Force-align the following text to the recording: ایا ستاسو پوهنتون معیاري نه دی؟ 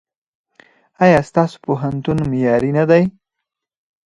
ایا 1.03 1.19
ستاسو 1.29 1.55
پوهنتون 1.65 2.17
معیاري 2.31 2.71
نه 2.77 2.83
دی؟ 2.89 3.03